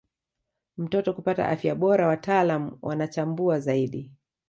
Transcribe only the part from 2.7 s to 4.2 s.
wanachambua zaidi